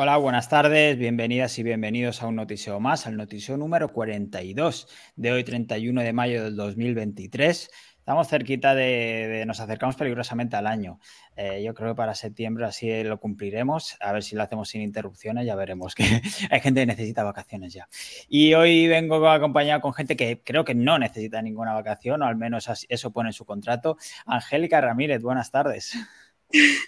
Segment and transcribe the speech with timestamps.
[0.00, 4.86] Hola, buenas tardes, bienvenidas y bienvenidos a un noticiero más, al noticiero número 42
[5.16, 7.68] de hoy, 31 de mayo del 2023.
[7.98, 11.00] Estamos cerquita de, nos acercamos peligrosamente al año.
[11.34, 14.82] Eh, yo creo que para septiembre así lo cumpliremos, a ver si lo hacemos sin
[14.82, 16.04] interrupciones, ya veremos que
[16.50, 17.88] hay gente que necesita vacaciones ya.
[18.28, 22.36] Y hoy vengo acompañado con gente que creo que no necesita ninguna vacación, o al
[22.36, 23.96] menos eso pone en su contrato.
[24.26, 25.92] Angélica Ramírez, buenas tardes.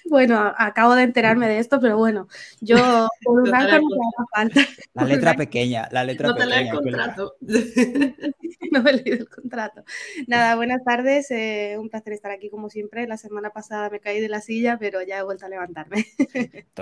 [0.07, 2.29] Bueno, acabo de enterarme de esto, pero bueno,
[2.61, 2.77] yo
[3.25, 4.61] por un no me falta.
[4.95, 6.73] La letra pequeña, la letra no pequeña.
[6.81, 7.35] No te el contrato.
[8.71, 9.85] no he leído el contrato.
[10.29, 13.07] Nada, buenas tardes, eh, un placer estar aquí como siempre.
[13.09, 16.07] La semana pasada me caí de la silla, pero ya he vuelto a levantarme.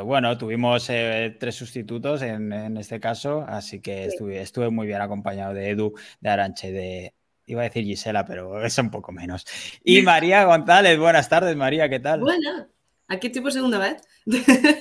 [0.05, 5.55] bueno, tuvimos eh, tres sustitutos en, este caso, así que estuve, estuve muy bien acompañado
[5.55, 7.15] de Edu, de Aranche, de,
[7.49, 9.47] Iba a decir Gisela, pero es un poco menos.
[9.83, 12.21] Y María González, buenas tardes, María, ¿qué tal?
[12.21, 12.69] Buena.
[13.09, 14.03] Aquí estoy por segunda vez.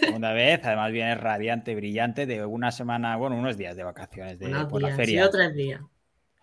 [0.02, 4.50] Segunda vez, además viene radiante, brillante de una semana, bueno, unos días de vacaciones de,
[4.70, 5.23] por la feria.
[5.23, 5.81] Sí, tres días.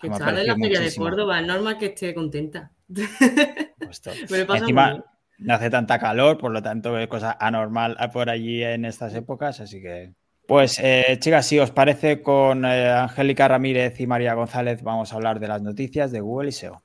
[0.01, 2.73] Que en la feria de Córdoba, es normal que esté contenta.
[4.55, 5.05] encima
[5.39, 9.61] no hace tanta calor, por lo tanto es cosa anormal por allí en estas épocas,
[9.61, 10.15] así que
[10.47, 15.17] pues eh, chicas, si os parece, con eh, Angélica Ramírez y María González vamos a
[15.17, 16.83] hablar de las noticias de Google y SEO.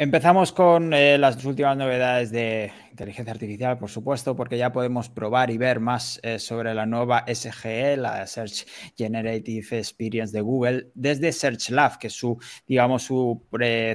[0.00, 5.50] Empezamos con eh, las últimas novedades de inteligencia artificial, por supuesto, porque ya podemos probar
[5.50, 11.32] y ver más eh, sobre la nueva SGE, la Search Generative Experience de Google, desde
[11.32, 13.42] Search Lab, que es su, digamos, su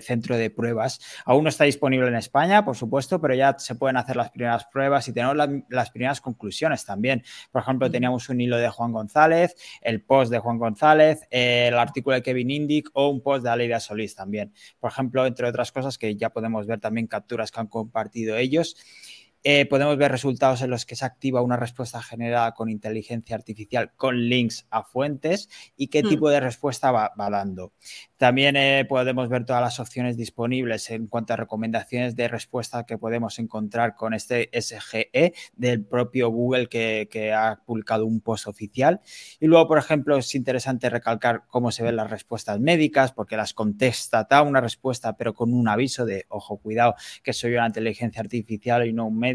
[0.02, 1.00] centro de pruebas.
[1.24, 4.66] Aún no está disponible en España, por supuesto, pero ya se pueden hacer las primeras
[4.66, 5.38] pruebas y tenemos
[5.70, 7.24] las primeras conclusiones también.
[7.52, 12.16] Por ejemplo, teníamos un hilo de Juan González, el post de Juan González, el artículo
[12.16, 14.52] de Kevin Indic o un post de Aleida Solís también.
[14.80, 18.76] Por ejemplo, entre otras cosas que ya podemos ver también capturas que han compartido ellos.
[19.48, 23.92] Eh, podemos ver resultados en los que se activa una respuesta generada con inteligencia artificial
[23.96, 26.10] con links a fuentes y qué hmm.
[26.10, 27.72] tipo de respuesta va, dando.
[28.18, 32.98] También eh, podemos ver todas las opciones disponibles en cuanto a recomendaciones de respuesta que
[32.98, 39.02] podemos encontrar con este SGE del propio Google que, que ha publicado un post oficial.
[39.40, 43.54] Y luego, por ejemplo, es interesante recalcar cómo se ven las respuestas médicas porque las
[43.54, 48.22] contesta, da una respuesta pero con un aviso de, ojo, cuidado, que soy una inteligencia
[48.22, 49.35] artificial y no un médico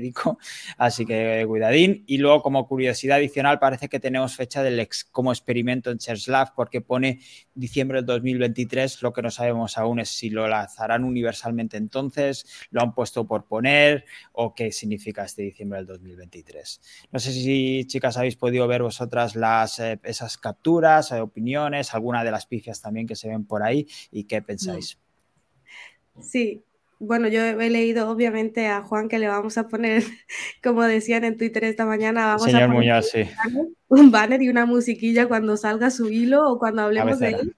[0.76, 2.04] así que cuidadín.
[2.06, 6.54] Y luego, como curiosidad adicional, parece que tenemos fecha del ex, como experimento en ChairSlab
[6.54, 7.20] porque pone
[7.54, 9.02] diciembre del 2023.
[9.02, 13.46] Lo que no sabemos aún es si lo lanzarán universalmente entonces, lo han puesto por
[13.46, 16.80] poner o qué significa este diciembre del 2023.
[17.12, 22.24] No sé si, chicas, habéis podido ver vosotras las, eh, esas capturas, eh, opiniones, alguna
[22.24, 24.98] de las pifias también que se ven por ahí y qué pensáis.
[26.20, 26.62] Sí,
[27.00, 30.04] bueno, yo he leído obviamente a Juan que le vamos a poner,
[30.62, 32.70] como decían en Twitter esta mañana, vamos a poner
[33.88, 37.56] un, banner, y una musiquilla cuando salga su hilo o cuando hablemos de él.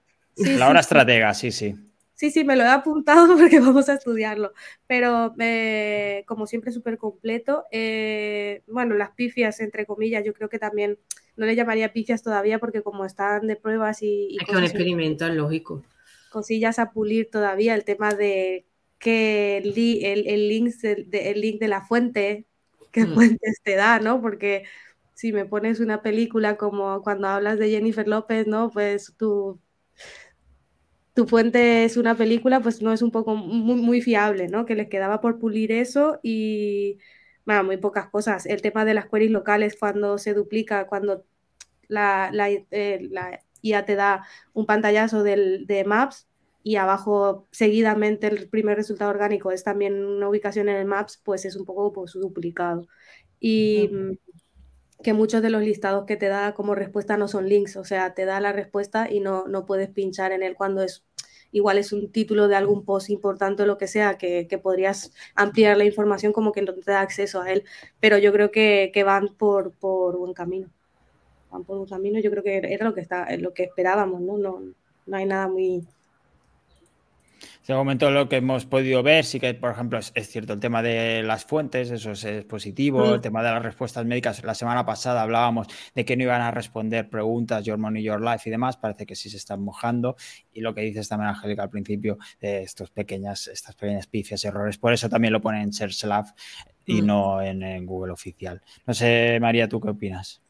[0.57, 1.75] la hora estratega, sí, sí.
[2.15, 4.53] Sí, sí, me lo he apuntado porque vamos a estudiarlo,
[4.87, 7.65] pero eh, como siempre súper completo.
[7.69, 10.97] Eh, bueno, las pifias, entre comillas, yo creo que también
[11.35, 14.37] no le llamaría pifias todavía porque como están de pruebas y...
[14.39, 15.83] es que un experimento, lógico.
[16.29, 18.65] Cosillas a pulir todavía, el tema de
[19.03, 22.47] que el, el, link, de, el link de la fuente,
[22.91, 23.13] qué mm.
[23.13, 24.21] fuentes te da, ¿no?
[24.21, 24.63] Porque
[25.13, 28.69] si me pones una película como cuando hablas de Jennifer López, ¿no?
[28.71, 29.59] Pues tu,
[31.13, 34.65] tu fuente es una película, pues no es un poco muy, muy fiable, ¿no?
[34.65, 36.97] Que les quedaba por pulir eso y,
[37.45, 38.45] bueno, muy pocas cosas.
[38.45, 41.25] El tema de las queries locales cuando se duplica, cuando
[41.89, 46.27] la, la, eh, la IA te da un pantallazo del, de Maps,
[46.63, 51.43] y abajo seguidamente el primer resultado orgánico es también una ubicación en el Maps, pues
[51.45, 52.87] es un poco pues, duplicado.
[53.39, 53.89] Y
[55.03, 58.13] que muchos de los listados que te da como respuesta no son links, o sea,
[58.13, 61.03] te da la respuesta y no, no puedes pinchar en él cuando es
[61.51, 65.13] igual es un título de algún post importante o lo que sea, que, que, podrías
[65.35, 67.63] ampliar la información como que no te da acceso a él,
[67.99, 70.69] pero yo creo que, que van por, por buen camino.
[71.51, 74.39] Van por un camino, yo creo que era lo que, está, lo que esperábamos, ¿no?
[74.39, 74.61] No,
[75.05, 75.85] no hay nada muy,
[77.67, 80.81] de momento lo que hemos podido ver, sí que, por ejemplo, es, cierto el tema
[80.83, 83.13] de las fuentes, eso es, positivo, mm.
[83.13, 84.43] el tema de las respuestas médicas.
[84.43, 88.49] La semana pasada hablábamos de que no iban a responder preguntas, Your Money, Your Life
[88.49, 90.17] y demás, parece que sí se están mojando.
[90.51, 94.77] Y lo que dices también, Angélica, al principio, de estos pequeñas, estas pequeñas pifias, errores,
[94.77, 96.25] por eso también lo ponen en SearchLab
[96.85, 97.05] y mm.
[97.05, 98.61] no en, Google oficial.
[98.85, 100.42] No sé, María, ¿tú qué opinas?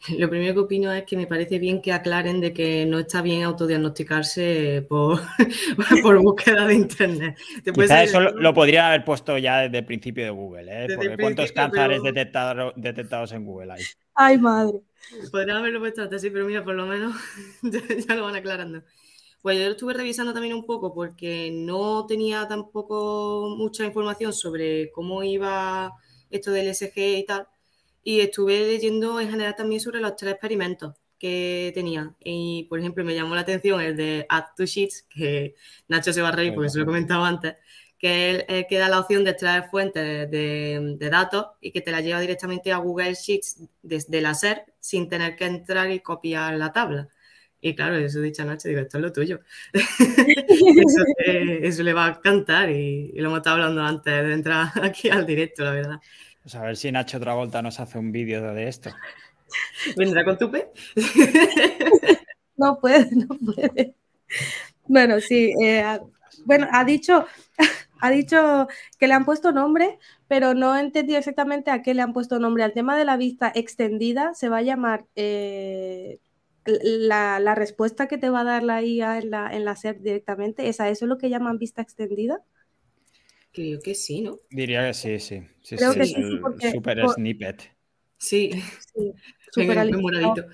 [0.18, 3.22] Lo primero que opino es que me parece bien que aclaren de que no está
[3.22, 5.20] bien autodiagnosticarse por,
[6.02, 7.38] por búsqueda de internet.
[7.64, 10.88] eso lo, podría haber puesto ya desde el principio de Google, ¿eh?
[10.94, 13.82] Porque ¿cuántos cánceres detectados en Google hay?
[14.14, 14.80] Ay, madre.
[15.30, 17.14] Podrían haberlo puesto antes, sí, pero mira, por lo menos
[17.62, 18.82] ya, lo van aclarando.
[19.42, 24.90] Pues yo lo estuve revisando también un poco porque no tenía tampoco mucha información sobre
[24.90, 25.92] cómo iba
[26.30, 27.46] esto del SG y tal.
[28.04, 32.14] Y estuve leyendo en general también sobre los tres experimentos que tenía.
[32.22, 35.54] Y, por ejemplo, me llamó la atención el de Add to Sheets, que
[35.88, 37.54] Nacho se va a reír porque se lo he comentado antes,
[37.98, 42.02] que es que da la opción de extraer fuentes de, datos y que te la
[42.02, 46.72] lleva directamente a Google Sheets desde la SER sin tener que entrar y copiar la
[46.72, 47.08] tabla.
[47.58, 49.40] Y claro, eso dicho a Nacho, digo, esto es lo tuyo.
[51.62, 55.08] eso, le va a cantar y, y, lo hemos estado hablando antes de entrar aquí
[55.08, 56.00] al directo, la verdad.
[56.44, 58.90] Pues a ver si Nacho Travolta nos hace un vídeo de esto.
[59.96, 60.70] ¿Vendrá con tupe?
[62.56, 63.94] no puede, no puede.
[64.86, 65.54] Bueno, sí.
[65.62, 65.98] Eh,
[66.44, 67.24] bueno, ha dicho,
[67.98, 68.68] ha dicho
[68.98, 69.98] que le han puesto nombre,
[70.28, 72.62] pero no he entendido exactamente a qué le han puesto nombre.
[72.62, 76.20] Al tema de la vista extendida se va a llamar eh,
[76.66, 80.68] la, respuesta que te va a dar la IA en la, en la SEP directamente.
[80.68, 82.42] ¿Es a eso lo que llaman vista extendida?
[83.54, 84.40] Creo que sí, ¿no?
[84.50, 85.42] Diría que sí, sí.
[85.62, 86.14] sí Creo que sí,
[86.72, 87.72] super snippet.
[88.18, 88.50] Sí,
[88.92, 89.12] sí
[89.52, 90.44] súper moradito.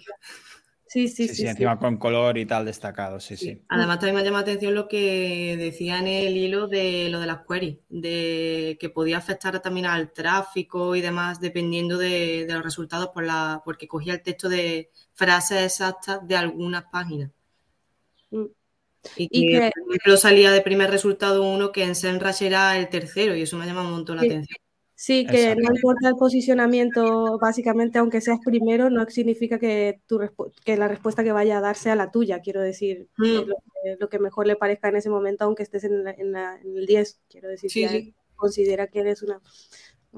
[0.87, 1.35] Sí, sí, sí.
[1.37, 4.75] Sí, encima con color y tal destacado, sí, sí, Además, también me llama la atención
[4.75, 9.61] lo que decía en el hilo de lo de las queries, de que podía afectar
[9.61, 14.49] también al tráfico y demás, dependiendo de, los resultados, por la, porque cogía el texto
[14.49, 17.31] de frases exactas de algunas páginas.
[18.31, 18.47] Mm.
[19.17, 23.35] Y, que, por ejemplo, salía de primer resultado uno que en Senrash era el tercero
[23.35, 24.59] y eso me llama un montón la atención.
[24.95, 30.21] Sí, que no importa el posicionamiento, básicamente, aunque seas primero, no significa que, tu
[30.63, 33.49] que la respuesta que vaya a dar sea la tuya, quiero decir, mm.
[33.99, 37.71] lo, que, mejor le parezca en ese momento, aunque estés en, el 10, quiero decir,
[37.71, 39.41] si considera que eres una...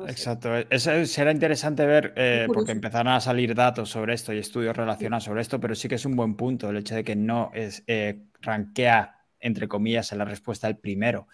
[0.09, 4.75] Exacto, eso será interesante ver, eh, porque empezarán a salir datos sobre esto y estudios
[4.75, 7.51] relacionados sobre esto, pero sí que es un buen punto el hecho de que no
[7.53, 11.27] es eh, rankea, entre comillas, en la respuesta el primero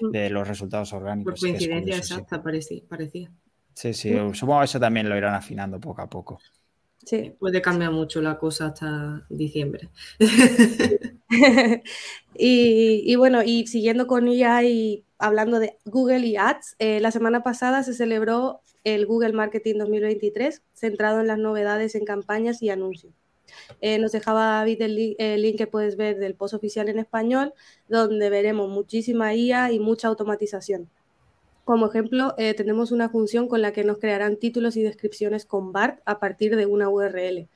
[0.00, 0.10] mm.
[0.10, 1.40] de los resultados orgánicos.
[1.40, 3.30] Por coincidencia exacta, parecía.
[3.74, 4.34] Sí, sí, mm.
[4.34, 6.38] supongo que eso también lo irán afinando poco a poco.
[7.06, 7.32] Sí.
[7.38, 9.90] Puede cambiar mucho la cosa hasta diciembre.
[12.34, 17.42] y, bueno, y siguiendo con ella y hablando de Google y Ads, eh, la semana
[17.42, 23.12] pasada se celebró el Google Marketing 2023, centrado en las novedades en campañas y anuncios.
[23.80, 27.54] Eh, nos dejaba David el, link que puedes ver del post oficial en español,
[27.88, 30.90] donde veremos muchísima IA y mucha automatización.
[31.64, 35.72] Como ejemplo, eh, tenemos una función con la que nos crearán títulos y descripciones con
[35.72, 37.48] BART a partir de una URL.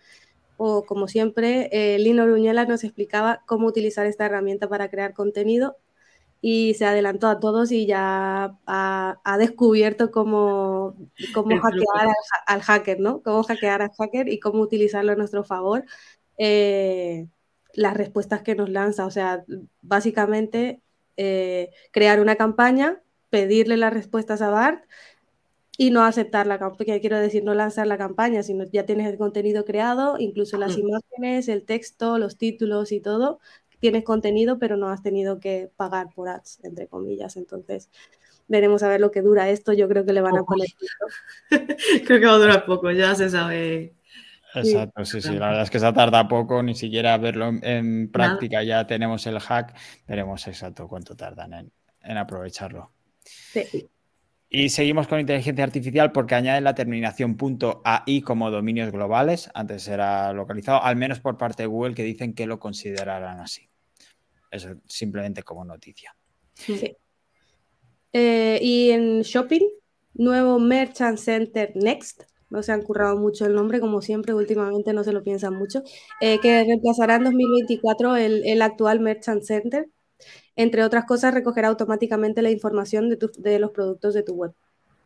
[0.56, 5.76] O como siempre, Lino Ruñela nos explicaba cómo utilizar esta herramienta para crear contenido
[6.40, 10.96] y se adelantó a todos y ya ha, descubierto cómo,
[11.34, 12.14] cómo hackear
[12.46, 13.22] al, hacker, ¿no?
[13.22, 15.84] Cómo hackear al hacker y cómo utilizarlo a nuestro favor.
[16.38, 17.26] Eh,
[17.74, 19.44] las respuestas que nos lanza, o sea,
[19.82, 20.80] básicamente
[21.16, 24.84] eh, crear una campaña, pedirle las respuestas a BART
[25.76, 29.18] y no aceptar la campaña, quiero decir, no lanzar la campaña, sino ya tienes el
[29.18, 33.40] contenido creado, incluso las imágenes, el texto, los títulos y todo,
[33.80, 37.36] tienes contenido, pero no has tenido que pagar por ads, entre comillas.
[37.36, 37.90] Entonces,
[38.46, 39.72] veremos a ver lo que dura esto.
[39.72, 40.68] Yo creo que le van a poner.
[42.06, 43.94] creo que va a durar poco, ya se sabe.
[44.54, 48.64] Exacto, sí, sí, la verdad es que se tarda poco, ni siquiera verlo en, práctica
[48.64, 49.76] ya tenemos el hack,
[50.08, 51.72] veremos exacto cuánto tardan en,
[52.02, 52.90] en aprovecharlo.
[53.22, 53.88] Sí.
[54.52, 57.36] Y seguimos con inteligencia artificial porque añade la terminación
[57.84, 59.48] .ai como dominios globales.
[59.54, 63.69] Antes era localizado, al menos por parte de Google, que dicen que lo considerarán así.
[64.50, 66.14] Eso simplemente como noticia.
[66.54, 66.96] Sí.
[68.12, 69.66] Eh, y en shopping,
[70.14, 72.24] nuevo Merchant Center Next.
[72.50, 75.82] No se han currado mucho el nombre, como siempre, últimamente no se lo piensan mucho.
[76.20, 79.88] Eh, que reemplazará en 2024 el, el actual Merchant Center
[80.56, 84.52] entre otras cosas, recogerá automáticamente la información de, de, los productos de tu web.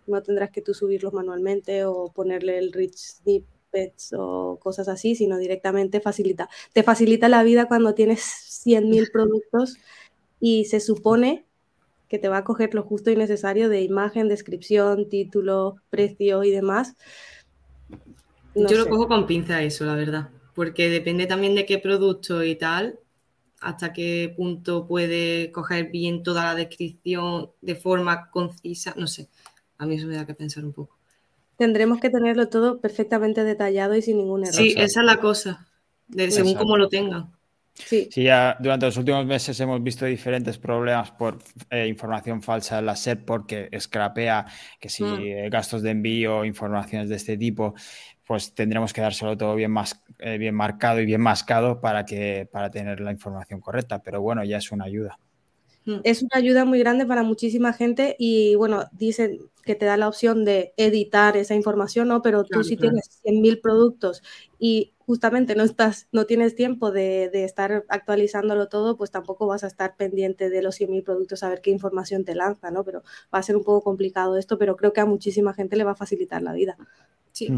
[0.06, 3.22] No tendrás que tú subirlos manualmente o ponerle el rich
[3.74, 6.48] snippets o cosas así, sino directamente facilita.
[6.72, 8.20] Te facilita la vida cuando tienes
[8.64, 9.76] 100.000 productos
[10.40, 11.44] y se supone
[12.08, 16.50] que te va a coger lo justo y necesario de imagen, descripción, título, precio y
[16.50, 16.94] demás.
[18.54, 22.54] Yo lo cojo con pinza eso, la verdad, porque depende también de qué producto y
[22.54, 23.00] tal,
[23.60, 29.28] hasta qué punto puede coger bien toda la descripción de forma concisa, no sé,
[29.78, 30.96] a mí eso me da que pensar un poco.
[31.56, 34.54] Tendremos que tenerlo todo perfectamente detallado y sin ningún error.
[34.54, 35.66] Sí, esa es la cosa,
[36.28, 37.32] según cómo lo tengan.
[37.76, 38.08] Sí.
[38.14, 41.38] ya durante los últimos meses hemos visto diferentes problemas por
[41.70, 44.46] eh, información falsa en la SEP porque escrapea
[44.78, 45.20] que si mm.
[45.20, 47.74] eh, gastos de envío, informaciones de este tipo,
[48.26, 52.48] pues tendremos que dárselo todo bien, más, eh, bien marcado y bien mascado para, que,
[52.50, 54.02] para tener la información correcta.
[54.02, 55.18] Pero bueno, ya es una ayuda.
[56.02, 60.08] Es una ayuda muy grande para muchísima gente y bueno, dicen que te da la
[60.08, 62.22] opción de editar esa información, ¿no?
[62.22, 64.22] Pero tú si tienes 100.000 productos
[64.58, 69.66] y justamente no estás, no tienes tiempo de, estar actualizándolo todo, pues tampoco vas a
[69.66, 72.84] estar pendiente de los 100.000 productos a ver qué información te lanza, ¿no?
[72.84, 73.02] Pero
[73.34, 75.92] va a ser un poco complicado esto, pero creo que a muchísima gente le va
[75.92, 76.76] a facilitar la vida.
[77.32, 77.48] Sí.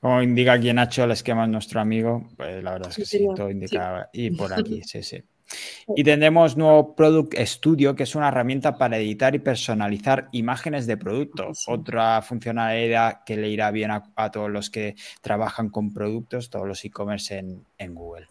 [0.00, 3.26] Como indica aquí Nacho, el esquema es nuestro amigo, pues la verdad es que sí,
[3.34, 5.22] todo indica y por aquí, sí, sí.
[5.94, 10.96] Y tenemos nuevo Product Studio, que es una herramienta para editar y personalizar imágenes de
[10.96, 11.64] productos.
[11.68, 16.84] Otra funcionalidad que le irá bien a, todos los que trabajan con productos, todos los
[16.84, 17.38] e-commerce
[17.78, 18.26] en, Google.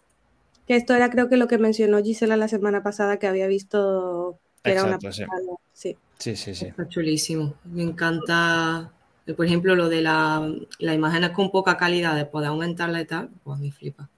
[0.66, 4.38] Que esto era creo que lo que mencionó Gisela la semana pasada que había visto
[4.62, 5.24] que era una sí.
[5.72, 6.36] sí.
[6.36, 7.54] sí, sí, Está chulísimo.
[7.64, 8.90] Me encanta,
[9.36, 13.30] por ejemplo, lo de la, la imágenes con poca calidad, de poder aumentarla y tal,
[13.44, 14.08] pues me flipa.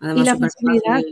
[0.00, 1.02] Además, y la facilidad.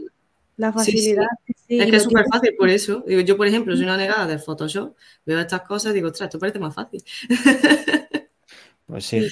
[0.56, 1.26] La facilidad.
[1.46, 3.04] es que es súper fácil por eso.
[3.06, 6.38] yo, por ejemplo, soy una negada del Photoshop, veo estas cosas y digo, ostras, esto
[6.38, 7.02] parece más fácil.
[8.86, 9.26] Pues sí.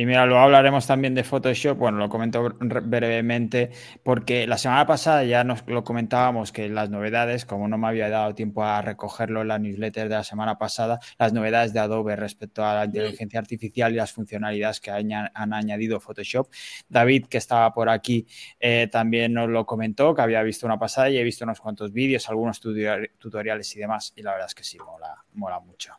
[0.00, 3.70] Y mira, luego hablaremos también de Photoshop, bueno, lo comento brevemente,
[4.02, 8.08] porque la semana pasada ya nos lo comentábamos que las novedades, como no me había
[8.08, 12.16] dado tiempo a recogerlo en la newsletter de la semana pasada, las novedades de Adobe
[12.16, 16.48] respecto a la inteligencia artificial y las funcionalidades que han, añadido Photoshop.
[16.88, 18.26] David, que estaba por aquí,
[18.58, 21.92] eh, también nos lo comentó, que había visto una pasada y he visto unos cuantos
[21.92, 25.92] vídeos, algunos tutoriales y demás, y la verdad es que sí, mola, mola mucho.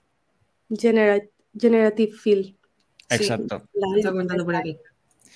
[1.56, 2.58] generative Fill.
[3.12, 3.64] Exacto.
[3.98, 4.78] está comentando por aquí.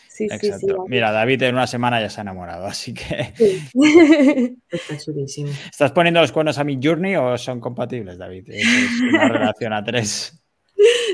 [0.09, 0.85] Sí, Exacto.
[0.87, 3.33] Mira, David en una semana ya se ha enamorado, así que.
[4.69, 5.51] Está chulísimo.
[5.69, 8.45] ¿Estás poniendo los cuernos a mi journey o son compatibles, David?
[8.47, 8.65] Es
[9.01, 10.41] una relación a tres.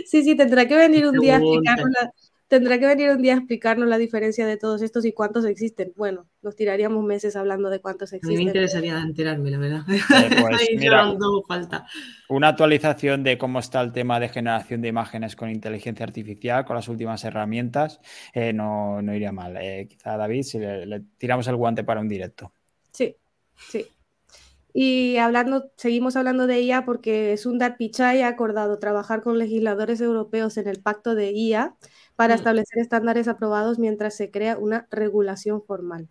[0.06, 2.14] Sí, sí, tendrá que venir un día a explicarnos la,
[2.52, 5.94] Tendrá que venir un día a explicarnos la diferencia de todos estos y cuántos existen.
[5.96, 8.36] Bueno, nos tiraríamos meses hablando de cuántos existen.
[8.36, 9.84] A mí me interesaría enterarme, la verdad.
[9.88, 11.16] Eh, pues, mira,
[11.48, 11.88] falta.
[12.28, 16.76] Una actualización de cómo está el tema de generación de imágenes con inteligencia artificial, con
[16.76, 18.02] las últimas herramientas,
[18.34, 19.56] eh, no, iría mal.
[19.56, 22.52] Eh, quizá David, si le, tiramos el guante para un directo.
[22.92, 23.16] Sí,
[23.56, 23.88] sí.
[24.74, 30.58] Y hablando, seguimos hablando de IA porque Sundar Pichai ha acordado trabajar con legisladores europeos
[30.58, 31.76] en el pacto de IA
[32.16, 36.08] para establecer estándares aprobados mientras se crea una regulación formal.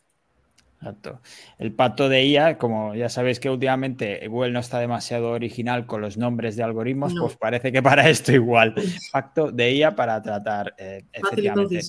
[0.80, 1.20] Exacto.
[1.58, 6.00] El pacto de IA, como ya sabéis que últimamente Google no está demasiado original con
[6.00, 8.74] los nombres de algoritmos, pues parece que para esto igual.
[9.12, 11.80] Pacto de IA para tratar eh, efectivamente.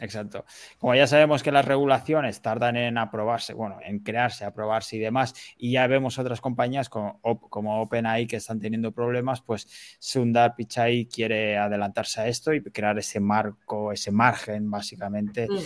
[0.00, 0.44] Exacto.
[0.78, 5.34] Como ya sabemos que las regulaciones tardan en aprobarse, bueno, en crearse, aprobarse y demás,
[5.56, 11.06] y ya vemos otras compañías como, como OpenAI que están teniendo problemas, pues Sundar Pichai
[11.06, 15.56] quiere adelantarse a esto y crear ese marco, ese margen, básicamente, mm.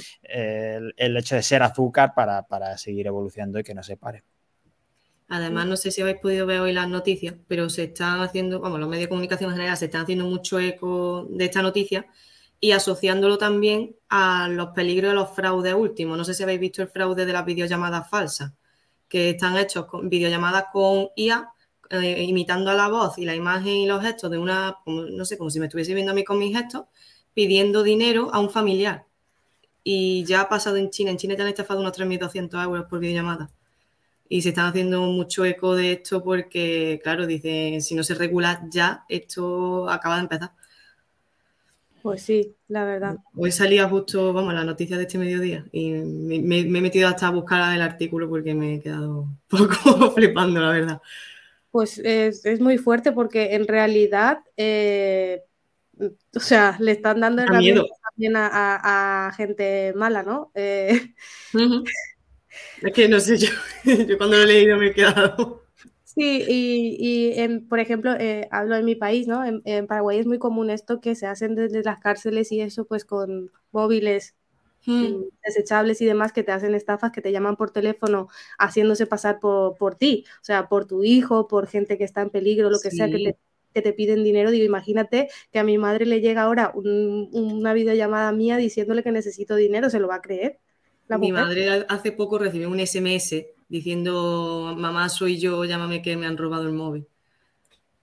[0.97, 4.25] el, hecho de ser azúcar para seguir evolucionando y que no se pare.
[5.35, 8.79] Además, no sé si habéis podido ver hoy las noticias, pero se están haciendo, vamos,
[8.79, 12.07] los medios de comunicación en general se están haciendo mucho eco de esta noticia
[12.65, 16.17] y asociándolo también a los peligros de los fraudes últimos.
[16.17, 18.53] No sé si habéis visto el fraude de las videollamadas falsas,
[19.09, 21.53] que están hechos con videollamadas con IA,
[21.91, 25.37] eh, imitando a la voz y la imagen y los gestos de una, no sé,
[25.37, 26.85] como si me estuviese viendo a mí con mis gestos,
[27.35, 29.07] pidiendo dinero a un familiar
[29.83, 31.11] y ya ha pasado en China.
[31.11, 33.51] En China te han estafado unos 3.200 euros por videollamada.
[34.29, 38.63] Y se están haciendo mucho eco de esto porque, claro, dicen, si no se regula
[38.71, 40.53] ya, esto acaba de empezar.
[42.03, 43.17] Pues sí, la verdad.
[43.37, 47.31] Hoy salía justo, vamos, la noticia de este mediodía y me, he metido hasta a
[47.31, 51.03] buscar el artículo porque me he quedado un poco flipando, la verdad.
[51.71, 55.43] Pues es, muy fuerte porque en realidad, eh,
[55.97, 57.87] o sea, le están dando miedo
[58.35, 60.51] a, gente mala, ¿no?
[60.55, 61.15] Eh,
[62.83, 63.49] es que no sé, yo,
[63.85, 65.62] yo cuando lo he leído me he quedado.
[66.15, 69.43] Sí, y, por ejemplo, eh, hablo de mi país, ¿no?
[69.45, 73.07] En, Paraguay es muy común esto que se hacen desde las cárceles y eso, pues
[73.07, 74.35] con móviles
[74.85, 78.29] mm, desechables y demás que te hacen estafas, que te llaman por teléfono
[78.59, 82.31] haciéndose pasar por, por, ti, o sea, por tu hijo, por gente que está en
[82.31, 83.37] peligro, lo que sea, que te
[83.73, 84.51] que te piden dinero.
[84.51, 89.57] Digo, imagínate que a mi madre le llega ahora una videollamada mía diciéndole que necesito
[89.57, 90.59] dinero, ¿se lo va a creer?
[91.09, 96.37] mi madre hace poco recibió un SMS diciendo, mamá, soy yo, llámame que me han
[96.37, 97.07] robado el móvil.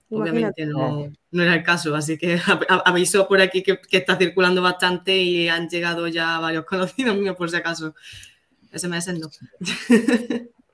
[0.10, 2.40] Obviamente no, era el caso, así que
[2.86, 7.52] aviso por aquí que, está circulando bastante y han llegado ya varios conocidos míos por
[7.52, 7.94] si acaso.
[8.74, 9.30] SMS no.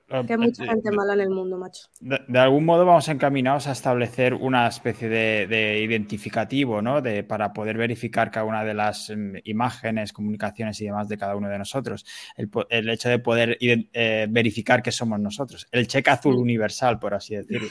[0.08, 1.88] Que hay mucha gente mala en el mundo, macho.
[2.00, 7.02] De, algún modo vamos encaminados a establecer una especie de, identificativo, ¿no?
[7.02, 11.34] De, para poder verificar cada una de las mm, imágenes, comunicaciones y demás de cada
[11.34, 12.06] uno de nosotros.
[12.36, 15.66] El, hecho de poder eh, verificar que somos nosotros.
[15.72, 17.68] El cheque azul universal, por así decirlo.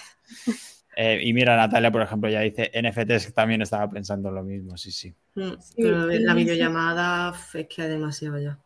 [0.98, 4.77] Eh, y mira, Natalia, por ejemplo, ya dice NFTs, que también estaba pensando lo mismo,
[4.77, 5.13] sí, sí.
[5.36, 8.58] Mm, pero la videollamada es que hay demasiado ya.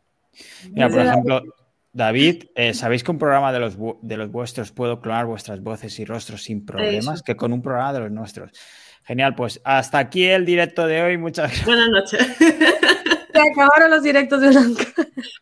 [0.72, 1.44] Mira, por ejemplo,
[1.92, 5.98] David, eh, ¿sabéis que un programa de los, de los vuestros puedo clonar vuestras voces
[6.00, 7.24] y rostros sin problemas?
[7.24, 8.52] Que con un programa de los nuestros.
[9.04, 11.18] Genial, pues hasta aquí el directo de hoy.
[11.18, 11.66] Muchas gracias.
[11.66, 12.38] Buenas noches.
[13.34, 14.84] Se acabaron los directos de Blanca.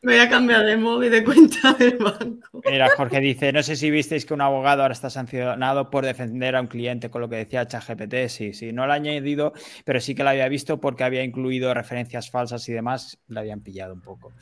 [0.02, 2.62] Me voy a cambiar de móvil de cuenta del banco.
[2.70, 6.56] Mira, Jorge dice, no sé si visteis que un abogado ahora está sancionado por defender
[6.56, 8.28] a un cliente con lo que decía ChatGPT.
[8.28, 9.54] Sí, sí, no lo ha añadido,
[9.86, 13.20] pero sí que lo había visto porque había incluido referencias falsas y demás.
[13.28, 14.34] La habían pillado un poco.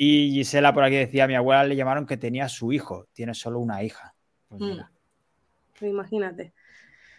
[0.00, 3.34] Y Gisela por aquí decía, a mi abuela le llamaron que tenía su hijo, tiene
[3.34, 4.14] solo una hija.
[4.48, 5.84] Pues mm.
[5.84, 6.52] Imagínate.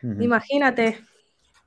[0.01, 0.97] Imagínate.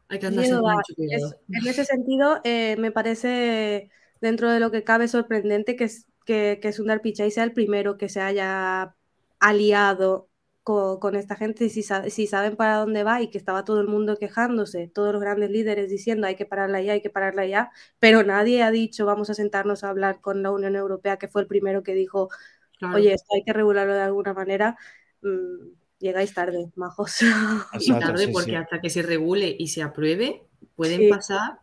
[0.09, 3.91] Hay que andarse mucho en ese sentido, eh, me parece,
[4.21, 5.91] dentro de lo que cabe, sorprendente que,
[6.25, 8.95] que, que Sundar Pichai sea el primero que se haya
[9.39, 10.29] aliado
[10.63, 14.17] con, esta gente si, si saben para dónde va y que estaba todo el mundo
[14.17, 18.23] quejándose, todos los grandes líderes diciendo hay que pararla ya, hay que pararla ya, pero
[18.23, 21.49] nadie ha dicho vamos a sentarnos a hablar con la Unión Europea, que fue el
[21.49, 22.29] primero que dijo,
[22.95, 24.77] oye, esto hay que regularlo de alguna manera.
[25.23, 27.19] Mm, llegáis tarde, majos.
[27.81, 31.63] Y tarde porque hasta que se regule y se apruebe pueden pasar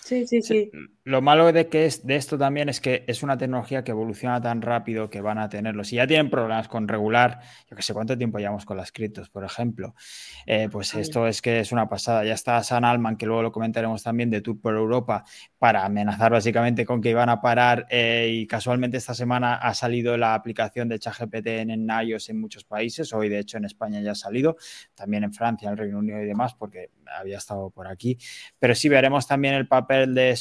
[0.00, 0.70] Sí, sí, sí.
[1.04, 4.40] Lo malo de que es de esto también es que es una tecnología que evoluciona
[4.40, 5.82] tan rápido que van a tenerlo.
[5.82, 9.28] Si ya tienen problemas con regular, yo que sé cuánto tiempo llevamos con las criptos,
[9.28, 9.96] por ejemplo,
[10.46, 12.24] eh, pues esto es que es una pasada.
[12.24, 15.24] Ya está San Alman, que luego lo comentaremos también de Tour por Europa,
[15.58, 17.84] para amenazar básicamente con que iban a parar.
[17.90, 22.40] Eh, y casualmente esta semana ha salido la aplicación de ChatGPT en, en iOS en
[22.40, 23.12] muchos países.
[23.12, 24.56] Hoy, de hecho, en España ya ha salido,
[24.94, 28.18] también en Francia, en el Reino Unido y demás, porque había estado por aquí.
[28.60, 30.36] Pero sí veremos también el papel de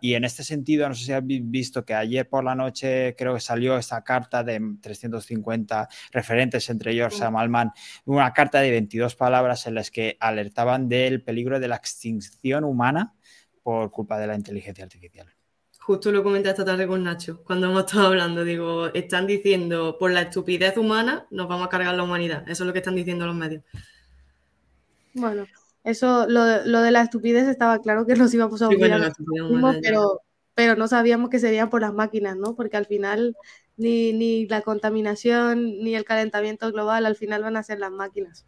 [0.00, 3.34] Y en este sentido, no sé si habéis visto que ayer por la noche creo
[3.34, 7.72] que salió esta carta de 350 referentes, entre ellos Sam Alman,
[8.04, 13.14] una carta de 22 palabras en las que alertaban del peligro de la extinción humana
[13.62, 15.26] por culpa de la inteligencia artificial.
[15.80, 20.10] Justo lo comenté esta tarde con Nacho, cuando hemos estado hablando, digo, están diciendo, por
[20.10, 23.24] la estupidez humana nos vamos a cargar la humanidad, eso es lo que están diciendo
[23.24, 23.62] los medios.
[25.14, 25.46] Bueno,
[25.86, 29.12] eso, lo, de la estupidez estaba claro que nos íbamos a olvidar,
[29.80, 30.20] pero,
[30.52, 32.56] pero no sabíamos que sería por las máquinas, ¿no?
[32.56, 33.36] Porque al final
[33.76, 38.44] ni, ni la contaminación ni el calentamiento global al final van a ser las máquinas.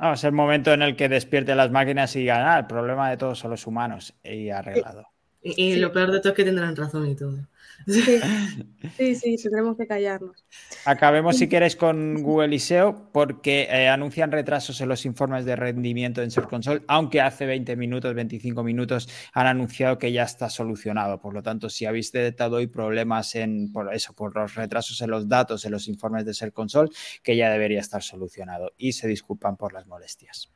[0.00, 2.66] Va a ser el momento en el que despierte las máquinas y digan, ah, el
[2.66, 5.06] problema de todos son los humanos y arreglado.
[5.42, 7.38] Y, lo peor de todo es que tendrán razón y todo.
[8.96, 10.44] Sí, sí, tendremos que callarnos.
[10.84, 15.54] Acabemos, si queréis, con Google y SEO, porque eh, anuncian retrasos en los informes de
[15.56, 20.50] rendimiento en Search Console, aunque hace 20 minutos, 25 minutos han anunciado que ya está
[20.50, 21.20] solucionado.
[21.20, 25.10] Por lo tanto, si habéis detectado hoy problemas en, por eso, por los retrasos en
[25.10, 26.90] los datos, en los informes de Search Console,
[27.22, 28.72] que ya debería estar solucionado.
[28.76, 30.52] Y se disculpan por las molestias.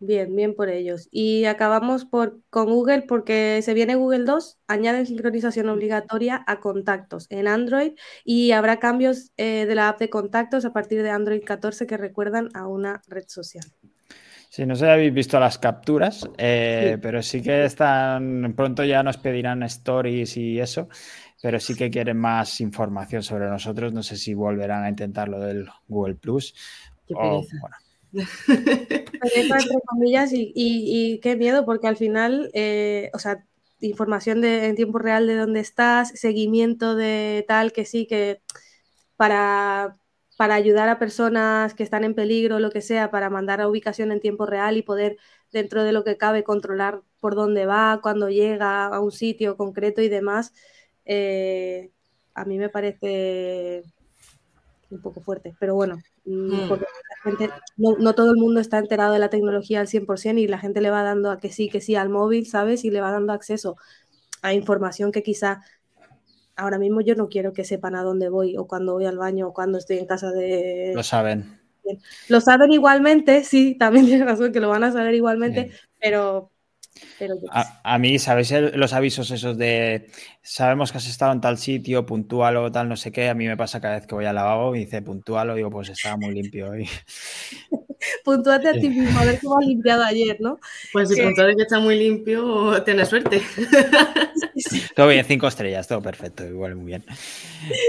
[0.00, 1.08] Bien, bien por ellos.
[1.10, 7.26] Y acabamos por, con Google porque se viene Google 2, añaden sincronización obligatoria a contactos
[7.30, 7.92] en Android
[8.24, 11.96] y habrá cambios eh, de la app de contactos a partir de Android 14 que
[11.96, 13.64] recuerdan a una red social.
[14.50, 19.02] Sí, no sé si habéis visto las capturas, eh, pero sí que están, pronto ya
[19.02, 20.88] nos pedirán stories y eso,
[21.42, 23.92] pero sí que quieren más información sobre nosotros.
[23.92, 26.54] No sé si volverán a intentar lo del Google Plus.
[27.12, 27.44] o,
[29.36, 33.44] entre comillas, y, qué miedo, porque al final, eh, o sea,
[33.80, 38.40] información de, en tiempo real de dónde estás, seguimiento de tal, que sí, que
[39.16, 39.96] para,
[40.36, 44.12] para ayudar a personas que están en peligro, lo que sea, para mandar a ubicación
[44.12, 45.16] en tiempo real y poder,
[45.52, 50.02] dentro de lo que cabe, controlar por dónde va, cuando llega a un sitio concreto
[50.02, 50.52] y demás,
[51.04, 51.90] eh,
[52.34, 53.82] a mí me parece
[54.90, 56.68] un poco fuerte, pero bueno, mm, mm.
[57.76, 60.90] No, todo el mundo está enterado de la tecnología al 100% y la gente le
[60.90, 62.84] va dando a que sí, que sí al móvil, ¿sabes?
[62.84, 63.76] Y le va dando acceso
[64.42, 65.62] a información que quizá
[66.56, 69.48] ahora mismo yo no quiero que sepan a dónde voy o cuando voy al baño
[69.48, 70.92] o cuando estoy en casa de...
[70.94, 71.60] Lo saben.
[72.28, 76.50] Lo saben igualmente, sí, también tienes razón que lo van a saber igualmente, pero
[77.50, 80.08] a, mí, ¿sabéis los avisos esos de
[80.42, 83.28] sabemos que has estado en tal sitio, puntual o tal, no sé qué?
[83.28, 85.70] A mí me pasa cada vez que voy al lavabo y dice puntual o digo,
[85.70, 86.88] pues estaba muy limpio hoy.
[88.24, 90.58] puntúate a ti mismo, a ver cómo has limpiado ayer, ¿no?
[90.92, 91.34] Pues si que...
[91.34, 93.42] que está muy limpio, tienes suerte.
[94.96, 97.04] Todo bien, cinco estrellas, todo perfecto, igual muy bien.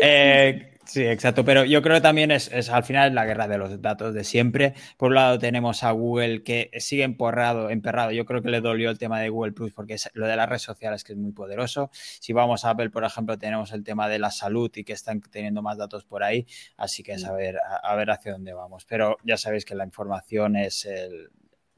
[0.01, 3.81] Eh, Sí, exacto, pero yo creo que también es, al final la guerra de los
[3.81, 4.73] datos de siempre.
[4.97, 8.11] Por un lado tenemos a Google que sigue emporrado, emperrado.
[8.11, 10.47] Yo creo que le dolió el tema de Google Plus porque es lo de las
[10.47, 11.89] redes sociales que es muy poderoso.
[11.93, 15.21] Si vamos a Apple, por ejemplo, tenemos el tema de la salud y que están
[15.21, 16.45] teniendo más datos por ahí.
[16.77, 18.85] Así que es a ver, a, ver hacia dónde vamos.
[18.85, 21.29] Pero ya sabéis que la información es el,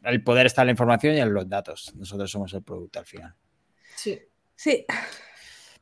[0.04, 1.94] el poder está en la información y en los datos.
[1.96, 3.34] Nosotros somos el producto al final.
[3.96, 4.20] Sí.
[4.56, 4.86] Sí.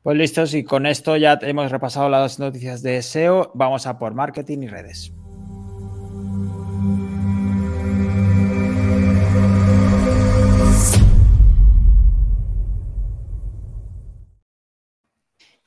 [0.06, 3.50] Pues listos, y con esto ya hemos repasado las noticias de SEO.
[3.54, 5.12] Vamos a por marketing y redes.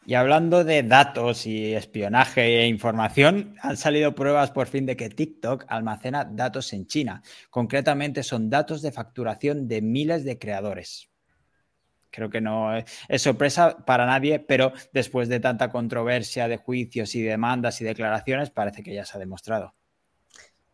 [0.06, 5.10] Y hablando de datos y espionaje e información, han salido pruebas por fin de que
[5.10, 7.21] TikTok almacena datos en China.
[7.49, 11.10] Concretamente son datos de facturación de miles de creadores.
[12.12, 17.22] Creo que no es sorpresa para nadie, pero después de tanta controversia de juicios y
[17.22, 19.74] demandas y declaraciones, parece que ya se ha demostrado.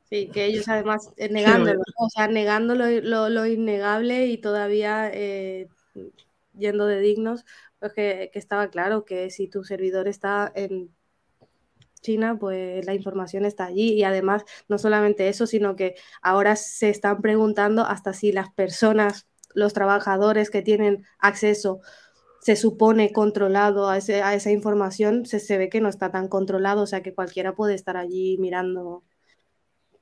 [0.09, 5.67] Sí, que ellos además eh, negándolo, o sea, negando lo, innegable y todavía eh,
[6.53, 7.43] yendo de dignos,
[7.79, 10.91] pues que, estaba claro que si tu servidor está en
[12.01, 16.89] China, pues la información está allí y además no solamente eso, sino que ahora se
[16.89, 21.79] están preguntando hasta si las personas los trabajadores que tienen acceso
[22.45, 27.01] se supone controlado a, esa información, se, ve que no está tan controlado, o sea
[27.01, 29.03] que cualquiera puede estar allí mirando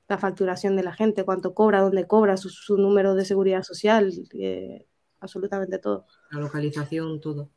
[0.08, 4.86] la facturación de la gente, cuánto cobra, dónde cobra, su, número de seguridad social, eh,
[5.20, 6.04] absolutamente todo.
[6.30, 7.48] La localización, todo.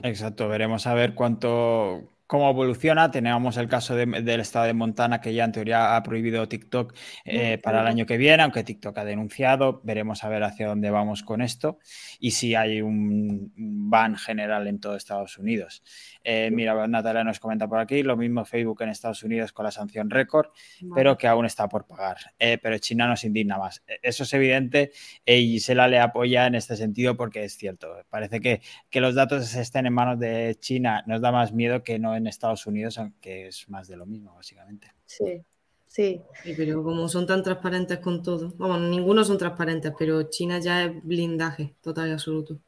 [0.00, 3.10] Exacto, veremos a ver cuánto, cómo evoluciona.
[3.10, 7.58] Tenemos el caso del estado de Montana que ya en teoría ha prohibido TikTok eh,
[7.58, 9.80] para el año que viene, aunque TikTok ha denunciado.
[9.82, 11.80] Veremos a ver hacia dónde vamos con esto
[12.20, 15.82] y si hay un ban general en todo Estados Unidos.
[16.22, 19.72] Eh, mira, Natalia nos comenta por aquí, lo mismo Facebook en Estados Unidos con la
[19.72, 20.50] sanción récord,
[20.94, 22.18] pero que aún está por pagar.
[22.38, 23.82] Eh, pero China nos indigna más.
[23.88, 24.92] E, eso es evidente
[25.26, 27.88] y se la le apoya en este sentido porque es cierto.
[28.08, 31.98] Parece que, que los datos estén en manos de China nos da más miedo que
[31.98, 34.92] no en Estados Unidos, aunque es más de lo mismo, básicamente.
[35.06, 35.42] Sí,
[35.86, 36.22] sí.
[36.56, 41.02] pero como son tan transparentes con todo, vamos, ninguno son transparentes, pero China ya es
[41.02, 42.58] blindaje total y absoluto.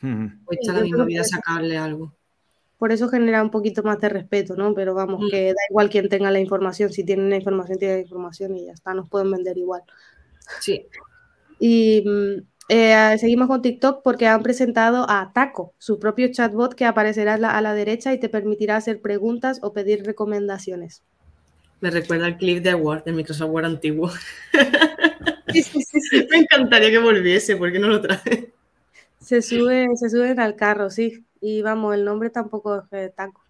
[0.00, 2.14] Pues está la misma vida sacarle algo.
[2.78, 4.72] Por eso genera un poquito más de respeto, ¿no?
[4.72, 5.30] Pero vamos, mm.
[5.30, 8.66] que da igual quien tenga la información, si tienen la información, tienen la información y
[8.66, 9.82] ya está, nos pueden vender igual.
[10.60, 10.86] Sí.
[11.58, 16.84] Y mm, eh, seguimos con TikTok porque han presentado a Taco, su propio chatbot que
[16.84, 21.02] aparecerá a la, derecha y te permitirá hacer preguntas o pedir recomendaciones.
[21.80, 24.10] Me recuerda al clip de Word, de Microsoft Word antiguo.
[26.30, 28.52] Me encantaría que volviese, porque no lo trae?
[29.20, 31.24] Se, sube, se suben al carro, sí.
[31.40, 33.42] Y vamos, el nombre tampoco es Taco.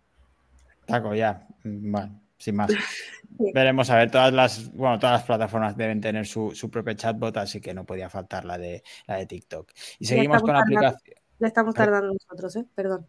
[0.86, 1.46] Taco, ya.
[1.64, 2.70] Bueno, sin más.
[3.54, 7.36] Veremos a ver, todas las, bueno, todas las plataformas deben tener su, su propio chatbot,
[7.36, 9.70] así que no podía faltar la de, la de TikTok.
[9.98, 11.14] Y seguimos con la aplicación.
[11.38, 12.66] Le estamos tardando nosotros, ¿eh?
[12.74, 13.06] Perdón.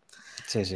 [0.49, 0.75] Sí, sí.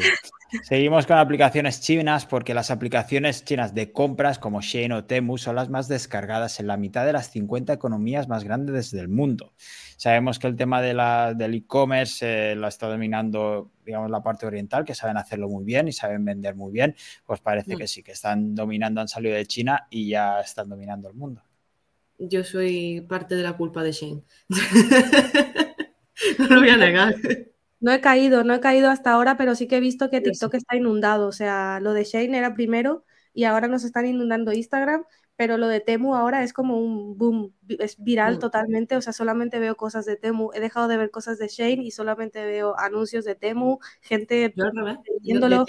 [0.62, 5.56] Seguimos con aplicaciones chinas porque las aplicaciones chinas de compras como Shein o Temu son
[5.56, 9.54] las más descargadas en la mitad de las 50 economías más grandes del mundo.
[9.98, 14.46] Sabemos que el tema de la, del e-commerce eh, lo está dominando, digamos, la parte
[14.46, 16.96] oriental, que saben hacerlo muy bien y saben vender muy bien.
[17.26, 17.80] Pues parece mm.
[17.80, 21.42] que sí, que están dominando, han salido de China y ya están dominando el mundo.
[22.20, 24.24] Yo soy parte de la culpa de Shein.
[26.38, 27.16] no lo voy a negar.
[27.84, 30.54] No he caído, no he caído hasta ahora, pero sí que he visto que TikTok
[30.54, 31.28] está inundado.
[31.28, 35.04] O sea, lo de Shane era primero y ahora nos están inundando Instagram,
[35.36, 38.40] pero lo de Temu ahora es como un boom, es viral mm.
[38.40, 38.96] totalmente.
[38.96, 40.52] O sea, solamente veo cosas de Temu.
[40.54, 44.54] He dejado de ver cosas de Shane y solamente veo anuncios de Temu, gente
[45.20, 45.66] viéndolo.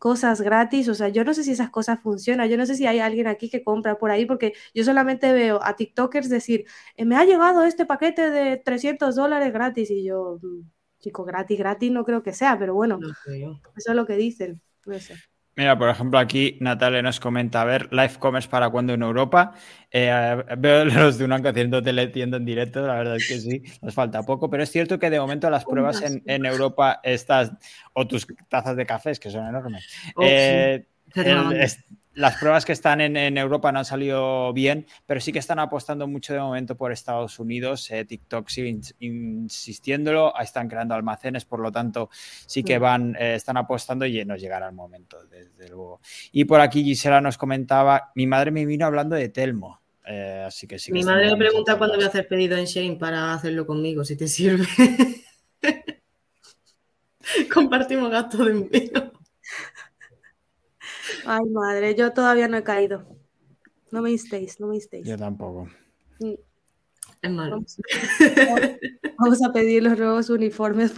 [0.00, 2.86] Cosas gratis, o sea, yo no sé si esas cosas funcionan, yo no sé si
[2.86, 7.04] hay alguien aquí que compra por ahí, porque yo solamente veo a TikTokers decir, eh,
[7.04, 11.90] me ha llegado este paquete de 300 dólares gratis, y yo, mm, chico, gratis, gratis
[11.90, 14.60] no creo que sea, pero bueno, eso es lo que dicen.
[15.58, 19.54] Mira, por ejemplo, aquí Natalia nos comenta, a ver, live commerce para cuando en Europa.
[19.90, 23.92] Eh, veo los de un haciendo teletienda en directo, la verdad es que sí, nos
[23.92, 27.50] falta poco, pero es cierto que de momento las pruebas en, en Europa, estas,
[27.92, 29.84] o tus tazas de cafés, que son enormes,
[30.14, 30.86] oh, eh,
[32.18, 36.08] las pruebas que están en, Europa no han salido bien, pero sí que están apostando
[36.08, 37.90] mucho de momento por Estados Unidos.
[37.90, 42.82] Eh, TikTok sigue insistiéndolo, están creando almacenes, por lo tanto, sí que mm.
[42.82, 46.00] van, eh, están apostando y nos llegará el momento, desde luego.
[46.32, 49.80] Y por aquí Gisela nos comentaba: mi madre me vino hablando de Telmo.
[50.04, 50.90] Eh, así que sí.
[50.90, 54.16] Mi madre me pregunta cuándo voy a hacer pedido en Shane para hacerlo conmigo, si
[54.16, 54.66] te sirve.
[57.52, 59.17] Compartimos gastos de envío.
[61.24, 63.06] Ay, madre, yo todavía no he caído.
[63.90, 65.06] No me instéis, no me instéis.
[65.06, 65.68] Yo tampoco.
[66.20, 66.34] Mm.
[67.22, 67.64] Es malo.
[69.18, 70.92] Vamos, a pedir los nuevos uniformes.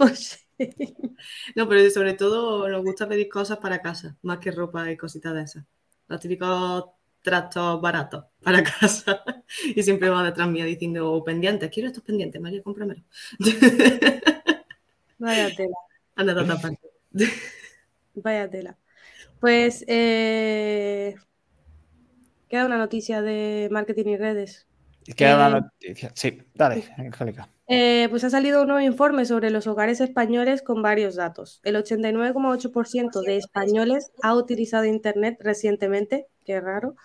[1.55, 5.33] No, pero sobre todo nos gusta pedir cosas para casa, más que ropa y cositas
[5.33, 5.65] de esas.
[6.07, 6.85] Los típicos
[7.21, 9.23] trastos baratos para casa.
[9.75, 13.01] Y siempre va detrás mía diciendo "Oh, pendientes, quiero estos pendientes, María, cómpramelo.
[15.17, 15.75] Vaya tela,
[16.15, 16.33] Anda
[18.15, 18.77] vaya tela.
[19.41, 21.15] Pues eh,
[22.47, 24.67] queda una noticia de marketing y redes.
[25.17, 26.11] Queda una noticia.
[26.15, 27.49] Sí, dale, Angélica.
[27.67, 31.59] Eh, pues ha salido un nuevo informe sobre los hogares españoles con varios datos.
[31.63, 36.95] El 89,8% de españoles ha utilizado Internet recientemente, qué raro.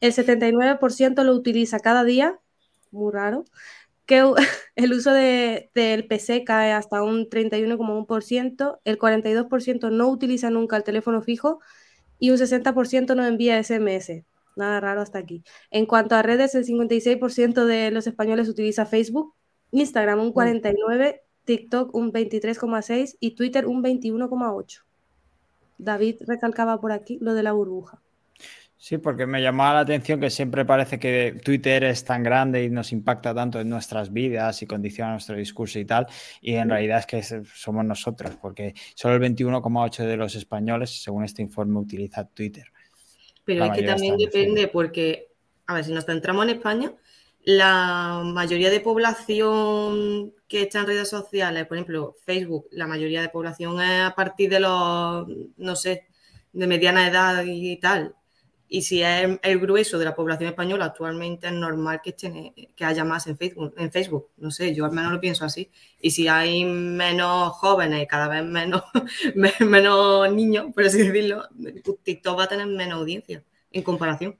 [0.00, 2.40] El 79% lo utiliza cada día,
[2.90, 3.44] muy raro.
[4.06, 4.24] Que
[4.76, 8.80] el uso de- del PC cae hasta un 31,1%.
[8.84, 11.60] El 42% no utiliza nunca el teléfono fijo
[12.18, 14.24] y un 60% no envía SMS.
[14.56, 15.44] Nada raro hasta aquí.
[15.70, 19.34] En cuanto a redes, el 56% de los españoles utiliza Facebook,
[19.70, 24.82] Instagram un 49%, TikTok un 23,6% y Twitter un 21,8%.
[25.78, 28.00] David recalcaba por aquí lo de la burbuja.
[28.78, 32.68] Sí, porque me llamaba la atención que siempre parece que Twitter es tan grande y
[32.68, 36.06] nos impacta tanto en nuestras vidas y condiciona nuestro discurso y tal,
[36.42, 41.24] y en realidad es que somos nosotros, porque solo el 21,8% de los españoles, según
[41.24, 42.66] este informe, utiliza Twitter.
[43.44, 45.28] Pero La es que también depende porque,
[45.66, 46.92] a ver, si nos centramos en España,
[47.46, 53.28] la mayoría de población que está en redes sociales, por ejemplo, Facebook, la mayoría de
[53.30, 56.08] población es a partir de los, no sé,
[56.52, 58.14] de mediana edad y tal.
[58.68, 62.84] Y si es el grueso de la población española, actualmente es normal que, esté- que
[62.84, 64.30] haya más en Facebook, en Facebook.
[64.38, 65.70] No sé, yo al menos lo pienso así.
[66.00, 68.82] Y si hay menos jóvenes y cada vez menos,
[69.60, 71.48] menos niños, por así decirlo,
[72.02, 74.36] TikTok va a tener menos audiencia en comparación.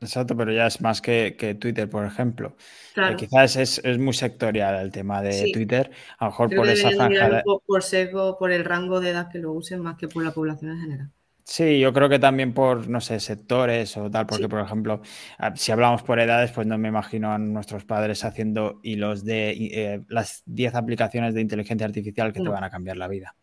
[0.00, 2.54] Exacto, pero ya es más que, que Twitter, por ejemplo.
[2.58, 2.62] Eh,
[2.94, 3.16] Claro.
[3.16, 5.52] quizás es, es muy sectorial el tema de Sí.
[5.52, 9.00] Twitter, a lo mejor Creo por esa franja de- por, por sesgo, por el rango
[9.00, 11.10] de edad que lo usen más que por la población en general.
[11.48, 14.48] Sí, yo creo que también por, no sé, sectores o tal, porque, Sí.
[14.48, 15.00] por ejemplo,
[15.38, 19.50] ah, si hablamos por edades, pues no me imagino a nuestros padres haciendo hilos de
[19.52, 23.36] eh, las 10 aplicaciones de inteligencia artificial que te van a cambiar la vida.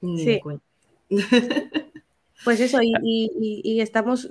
[0.00, 0.40] Sí.
[2.44, 4.28] Pues eso, y, y- y- y estamos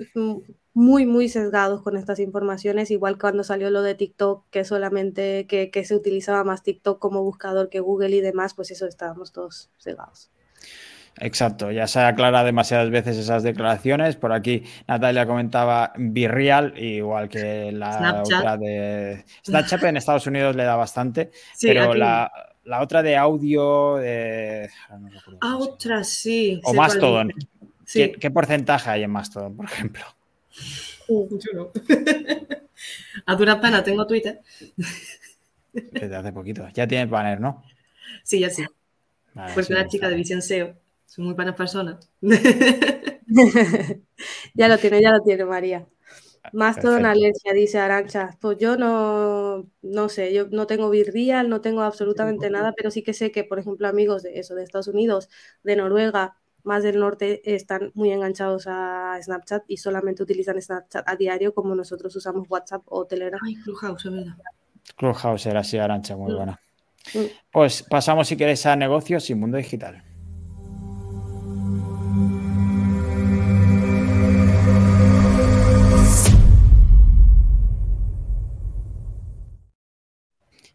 [0.74, 5.70] muy, muy sesgados con estas informaciones, igual cuando salió lo de TikTok, que solamente que,
[5.70, 9.70] que se utilizaba más TikTok como buscador que Google y demás, pues eso estábamos todos
[9.78, 10.30] sesgados.
[11.18, 14.16] Exacto, ya se aclara demasiadas veces esas declaraciones.
[14.16, 18.38] Por aquí Natalia comentaba Virreal, igual que la Snapchat.
[18.38, 22.32] otra de Snapchat en Estados Unidos le da bastante, Sí, pero aquí- la,
[22.64, 26.60] la otra de audio, no recuerdo Ah, ostras, sí.
[26.64, 27.32] o Mastodon.
[27.92, 30.02] ¿Qué, porcentaje hay en Mastodon, por ejemplo?
[31.08, 31.70] yo no.
[33.26, 34.40] A duras penas tengo Twitter.
[35.72, 36.66] Desde hace poquito.
[36.74, 37.62] Ya tienes banner, ¿no?
[38.24, 38.64] Sí, ya sí.
[39.34, 40.74] Vale, Porque sí, una chica de visión SEO.
[41.12, 42.08] Son muy buenas personas.
[44.54, 45.86] ya lo tiene, ya lo tiene María.
[46.54, 48.30] Más todo en alergia, dice Arancha.
[48.40, 53.02] Pues yo no, no sé, yo no tengo Virreal, no tengo absolutamente nada, pero sí
[53.02, 55.28] que sé que, por ejemplo, amigos de eso, de Estados Unidos,
[55.62, 61.16] de Noruega, más del norte, están muy enganchados a Snapchat y solamente utilizan Snapchat a
[61.16, 63.38] diario como nosotros usamos WhatsApp o Telegram.
[63.44, 64.36] Ay, Clubhouse, es verdad.
[64.96, 66.36] Clubhouse era así, Arancha, muy Mm.
[66.36, 66.60] buena.
[67.12, 67.18] Mm.
[67.52, 70.02] Pues pasamos, si queréis, a negocios y mundo digital.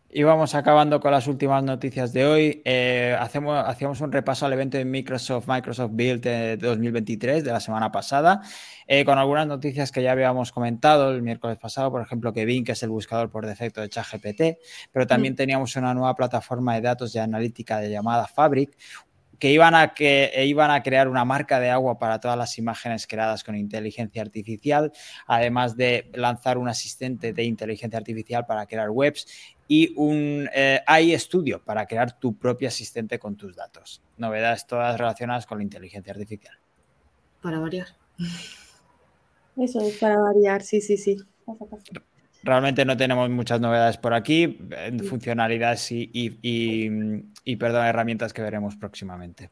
[0.09, 2.61] Y vamos acabando con las últimas noticias de hoy.
[2.63, 7.59] Eh, hacemos, hacíamos un repaso al evento de Microsoft, Microsoft Build eh, 2023 de la
[7.59, 8.41] semana pasada,
[8.87, 12.63] eh, con algunas noticias que ya habíamos comentado el miércoles pasado, por ejemplo, que Bing
[12.69, 14.41] es el buscador por defecto de ChatGPT,
[14.93, 18.77] pero también teníamos una nueva plataforma de datos de analítica de llamada Fabric,
[19.39, 22.57] que iban a, que e iban a crear una marca de agua para todas las
[22.57, 24.91] imágenes creadas con inteligencia artificial,
[25.27, 29.27] además de lanzar un asistente de inteligencia artificial para crear webs
[29.67, 34.01] y un eh, AI Studio para crear tu propio asistente con tus datos.
[34.17, 36.57] Novedades todas relacionadas con la inteligencia artificial.
[37.41, 37.87] Para variar.
[39.57, 41.17] Eso es para variar, sí, sí, sí.
[42.43, 46.89] Realmente no tenemos muchas novedades por aquí, en funcionalidades y, y, y,
[47.47, 49.51] y, perdón, herramientas que veremos próximamente.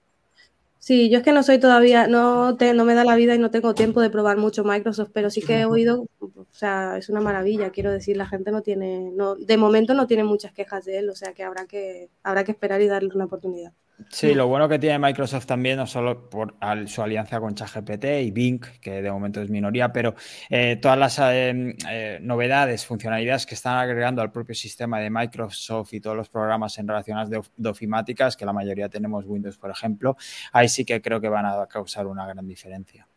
[0.79, 3.39] Sí, yo es que no soy todavía, no, te, no me da la vida y
[3.39, 7.07] no tengo tiempo de probar mucho Microsoft, pero sí que he oído, o sea, es
[7.07, 10.83] una maravilla, quiero decir, la gente no tiene, no, de momento no tiene muchas quejas
[10.83, 13.71] de él, o sea que habrá que, habrá que esperar y darle una oportunidad.
[14.09, 16.55] Sí, lo bueno que tiene Microsoft también, no solo por
[16.87, 20.15] su alianza con ChatGPT y Bing, que de momento es minoría, pero
[20.49, 25.93] eh, todas las eh, eh, novedades, funcionalidades que están agregando al propio sistema de Microsoft
[25.93, 30.17] y todos los programas en relaciones de, ofimáticas, que la mayoría tenemos Windows, por ejemplo,
[30.51, 33.07] ahí sí que creo que van a causar una gran diferencia.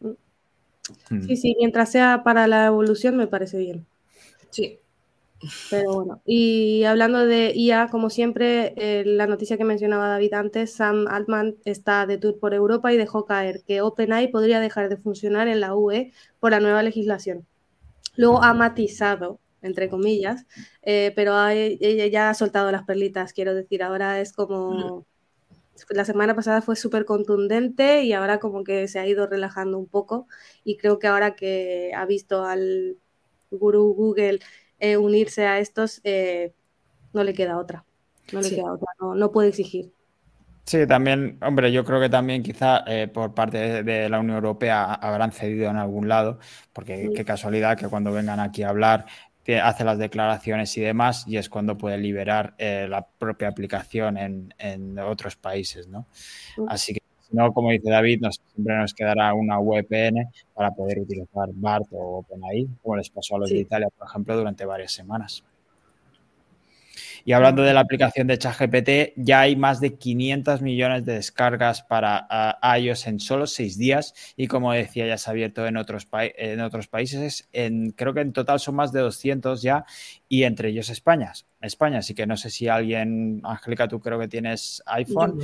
[0.00, 1.22] Mm.
[1.26, 3.86] Sí, sí, mientras sea para la evolución me parece bien.
[4.50, 4.80] Sí.
[5.70, 10.74] Pero bueno, y hablando de IA, como siempre, eh, la noticia que mencionaba David antes,
[10.74, 14.96] Sam Altman está de tour por Europa y dejó caer que OpenAI podría dejar de
[14.96, 17.46] funcionar en la UE por la nueva legislación.
[18.16, 20.46] Luego ha matizado, entre comillas,
[20.82, 25.06] eh, pero ella ya ha soltado las perlitas, quiero decir, ahora es como...
[25.90, 29.86] La semana pasada fue súper contundente y ahora como que se ha ido relajando un
[29.86, 30.26] poco
[30.64, 32.96] y creo que ahora que ha visto al
[33.50, 34.40] gurú Google
[34.78, 36.52] eh, unirse a estos, eh,
[37.12, 37.84] no le queda otra.
[38.32, 39.92] No le queda otra, no, puede exigir.
[40.64, 44.94] Sí, también, hombre, yo creo que también quizá eh, por parte de la Unión Europea
[44.94, 46.40] habrán cedido en algún lado,
[46.72, 49.06] porque qué casualidad que cuando vengan aquí a hablar
[49.62, 55.36] hace las declaraciones y demás y es cuando puede liberar la propia aplicación en, otros
[55.36, 56.08] países, ¿no?
[56.66, 61.48] Así que no, como dice David, nos, siempre nos quedará una VPN para poder utilizar
[61.52, 65.44] BART o OpenAI, como les pasó a los de Italia, por ejemplo, durante varias semanas.
[67.26, 71.82] Y hablando de la aplicación de ChatGPT, ya hay más de 500 millones de descargas
[71.82, 75.76] para uh, iOS en solo seis días y como decía, ya se ha abierto en
[75.76, 77.48] otros, en otros países.
[77.52, 79.84] En, creo que en total son más de 200 ya
[80.28, 81.32] y entre ellos España.
[81.60, 85.40] España, así que no sé si alguien, Angélica, tú creo que tienes iPhone.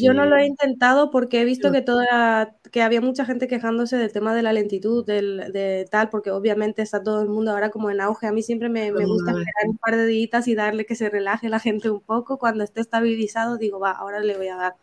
[0.00, 3.96] Yo no lo he intentado porque he visto que toda que había mucha gente quejándose
[3.96, 7.70] del tema de la lentitud, del, de tal, porque obviamente está todo el mundo ahora
[7.70, 8.26] como en auge.
[8.26, 11.48] A mí siempre me, gusta esperar un par de días y darle que se relaje
[11.48, 12.38] la gente un poco.
[12.38, 14.74] Cuando esté estabilizado, digo, va, ahora le voy a dar.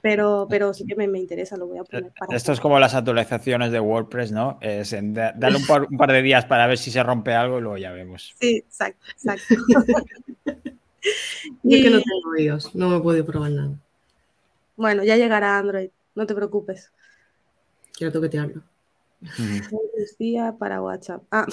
[0.00, 2.12] Pero, pero sí que me, interesa, lo voy a poner.
[2.16, 4.58] Para Esto es como las actualizaciones de WordPress, ¿no?
[4.60, 7.62] Es darle un par, un par, de días para ver si se rompe algo y
[7.62, 8.34] luego ya vemos.
[8.40, 9.54] Sí, exacto, exacto.
[11.64, 11.82] y...
[11.82, 13.76] que no tengo oídos, no me puedo probar nada.
[14.76, 16.92] Bueno, ya llegará Android, no te preocupes.
[17.92, 18.62] Quiero toquetearlo.
[20.18, 21.22] día para WhatsApp.
[21.30, 21.46] Ah,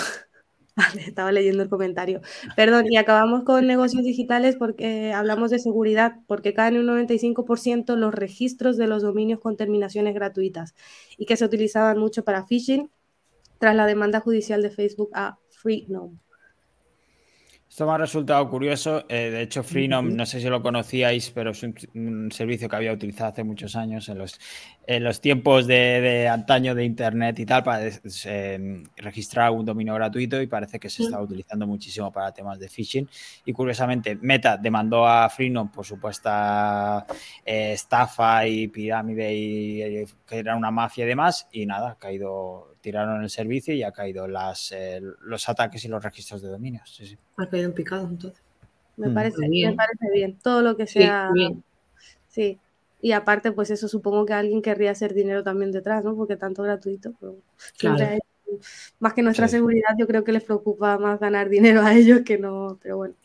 [1.08, 2.22] estaba leyendo el comentario.
[2.56, 8.14] Perdón, y acabamos con negocios digitales porque hablamos de seguridad, porque caen un 95% los
[8.14, 10.74] registros de los dominios con terminaciones gratuitas
[11.18, 12.90] y que se utilizaban mucho para phishing
[13.60, 16.23] tras la demanda judicial de Facebook a Freenome.
[17.74, 19.04] Esto me ha resultado curioso.
[19.10, 22.94] Eh, de hecho, Freenom, no sé si lo conocíais, pero es un, servicio que había
[22.94, 24.40] utilizado hace muchos años en los,
[24.86, 30.40] en los tiempos de, antaño de Internet y tal, para eh, registrar un dominio gratuito
[30.40, 33.10] y parece que se está utilizando muchísimo para temas de phishing.
[33.44, 37.08] Y curiosamente, Meta demandó a Freenom por supuesta
[37.44, 41.48] eh, estafa y pirámide y, que era una mafia y demás.
[41.52, 45.88] Y nada, ha caído tiraron el servicio y ha caído las, eh, los ataques y
[45.88, 47.02] los registros de dominios.
[47.38, 48.44] Ha caído en picado entonces.
[48.98, 49.14] Me, mm.
[49.14, 49.76] parece, bien.
[49.76, 50.38] parece bien.
[50.44, 51.32] Todo lo que sea.
[52.28, 52.60] Sí,
[53.02, 56.14] Y aparte, pues eso supongo que alguien querría hacer dinero también detrás, ¿no?
[56.16, 57.14] Porque tanto gratuito.
[59.00, 62.38] más que nuestra seguridad, yo creo que les preocupa más ganar dinero a ellos que
[62.38, 62.78] no.
[62.84, 63.16] Pero bueno.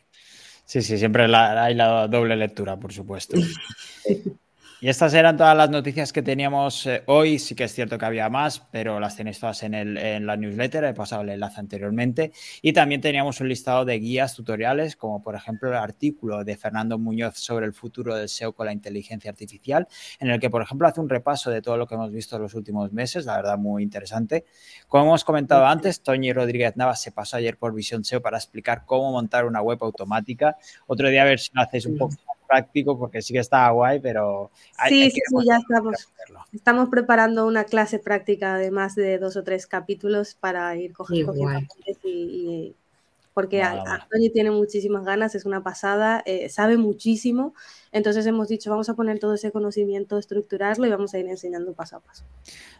[0.64, 3.36] Sí, sí, siempre hay la doble lectura, por supuesto.
[4.80, 7.40] Y estas eran todas las noticias que teníamos eh, hoy.
[7.40, 10.36] Sí que es cierto que había más, pero las tenéis todas en, el, en, la
[10.36, 10.84] newsletter.
[10.84, 12.30] He pasado el enlace anteriormente.
[12.62, 16.96] Y también teníamos un listado de guías tutoriales, como por ejemplo el artículo de Fernando
[16.96, 19.88] Muñoz sobre el futuro del SEO con la inteligencia artificial,
[20.20, 22.42] en el que, por ejemplo, hace un repaso de todo lo que hemos visto en
[22.42, 23.26] los últimos meses.
[23.26, 24.44] La verdad, muy interesante.
[24.86, 28.84] Como hemos comentado antes, Toñi Rodríguez Navas se pasó ayer por Visión SEO para explicar
[28.86, 30.56] cómo montar una web automática.
[30.86, 32.14] Otro día a ver si lo hacéis un poco
[32.48, 34.50] práctico porque sí que está guay, pero...
[34.88, 36.08] sí, sí, sí, ya estamos.
[36.52, 41.34] Estamos preparando una clase práctica de más de dos o tres capítulos para ir cogiendo
[42.04, 42.74] y,
[43.38, 47.54] porque Antonio tiene muchísimas ganas, es una pasada, eh, sabe muchísimo
[47.92, 51.72] entonces hemos dicho, vamos a poner todo ese conocimiento, estructurarlo y vamos a ir enseñando
[51.72, 52.24] paso a paso.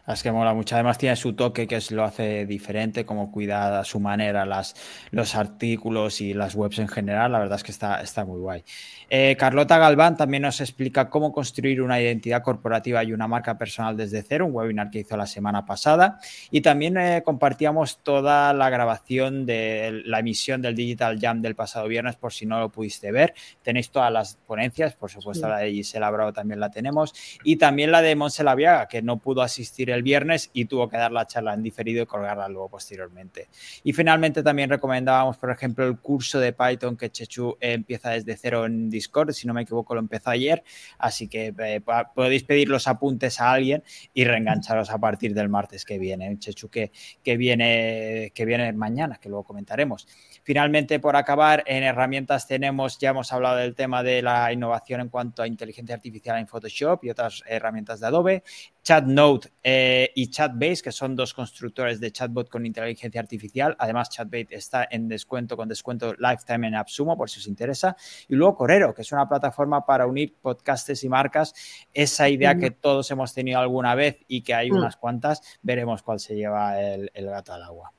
[0.07, 0.75] Es que mola mucho.
[0.75, 4.75] Además tiene su toque que es, lo hace diferente, como cuida a su manera las,
[5.11, 7.31] los artículos y las webs en general.
[7.31, 8.63] La verdad es que está, está muy guay.
[9.09, 13.97] Eh, Carlota Galván también nos explica cómo construir una identidad corporativa y una marca personal
[13.97, 16.19] desde cero, un webinar que hizo la semana pasada.
[16.51, 21.87] Y también eh, compartíamos toda la grabación de la emisión del Digital Jam del pasado
[21.87, 23.33] viernes por si no lo pudiste ver.
[23.61, 27.91] Tenéis todas las ponencias, por supuesto la de Gisela Bravo también la tenemos y también
[27.91, 31.27] la de Monse Laviaga, que no pudo asistir el viernes y tuvo que dar la
[31.27, 33.49] charla en diferido y colgarla luego posteriormente.
[33.83, 38.65] Y finalmente también recomendábamos, por ejemplo, el curso de Python que Chechu empieza desde cero
[38.65, 40.63] en Discord, si no me equivoco lo empezó ayer,
[40.97, 41.81] así que eh,
[42.15, 43.83] podéis pedir los apuntes a alguien
[44.13, 46.91] y reengancharos a partir del martes que viene, Chechu que,
[47.23, 50.07] que, viene, que viene mañana, que luego comentaremos.
[50.43, 55.09] Finalmente, por acabar, en herramientas tenemos, ya hemos hablado del tema de la innovación en
[55.09, 58.43] cuanto a inteligencia artificial en Photoshop y otras herramientas de Adobe.
[58.83, 63.75] ChatNote eh, y ChatBase, que son dos constructores de chatbot con inteligencia artificial.
[63.77, 67.95] Además, ChatBase está en descuento con descuento lifetime en AppSumo, por si os interesa.
[68.27, 71.53] Y luego Corero, que es una plataforma para unir podcastes y marcas.
[71.93, 74.75] Esa idea que todos hemos tenido alguna vez y que hay mm.
[74.75, 77.93] unas cuantas, veremos cuál se lleva el, el gato al agua.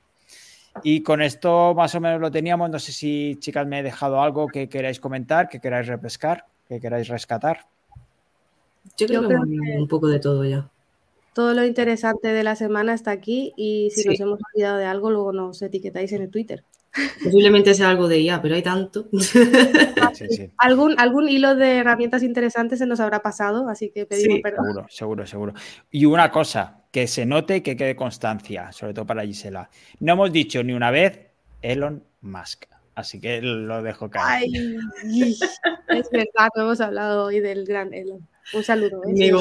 [0.82, 2.70] Y con esto más o menos lo teníamos.
[2.70, 6.80] No sé si, chicas, me he dejado algo que queráis comentar, que queráis repescar, que
[6.80, 7.66] queráis rescatar.
[8.96, 10.68] Yo creo, que, un poco de todo ya.
[11.34, 15.10] Todo lo interesante de la semana está aquí y si nos hemos olvidado de algo,
[15.10, 16.64] luego nos etiquetáis en el Twitter.
[17.22, 19.06] Posiblemente sea algo de IA, pero hay tanto.
[20.58, 24.64] algún, algún hilo de herramientas interesantes se nos habrá pasado, así que pedimos perdón.
[24.66, 25.54] Seguro, seguro, seguro.
[25.90, 29.70] Y una cosa, que se note y que quede constancia, sobre todo para Gisela.
[30.00, 31.20] No hemos dicho ni una vez
[31.62, 32.64] Elon Musk.
[32.94, 34.48] Así que lo dejo caer.
[35.04, 38.26] es verdad, no hemos hablado hoy del gran Elon.
[38.52, 39.02] Un saludo.
[39.06, 39.32] ¿eh?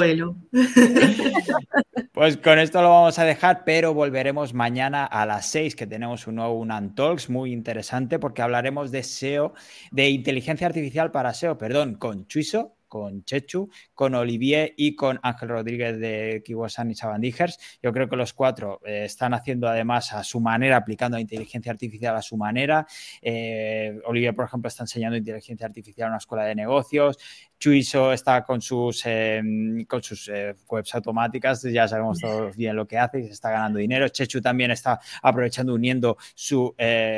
[2.13, 6.27] Pues con esto lo vamos a dejar, pero volveremos mañana a las 6 que tenemos
[6.27, 9.53] un nuevo Unan Talks muy interesante porque hablaremos de SEO,
[9.91, 15.49] de inteligencia artificial para SEO, perdón, con Chuiso, con Chechu, con Olivier y con Ángel
[15.49, 17.57] Rodríguez de Kiwasan y Sabandijers.
[17.81, 21.71] Yo creo que los cuatro eh, están haciendo además a su manera, aplicando la inteligencia
[21.71, 22.85] artificial a su manera.
[23.21, 27.17] Eh, Olivier, por ejemplo, está enseñando inteligencia artificial en una escuela de negocios.
[27.59, 32.87] Chuiso está con sus, em, con sus eh, webs automáticas, ya sabemos todos bien lo
[32.87, 34.07] que hace y se está ganando dinero.
[34.07, 36.73] Chechu también está aprovechando, uniendo su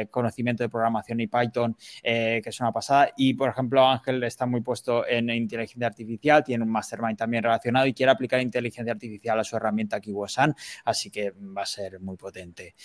[0.09, 3.11] conocimiento de programación y Python, que es una pasada.
[3.15, 7.43] Y, por ejemplo, Ángel está muy puesto en inteligencia inteligencia artificial, tiene un mastermind también
[7.43, 10.55] relacionado y quiere aplicar inteligencia artificial a su herramienta Kiwosan,
[10.85, 12.75] así que va a ser muy potente.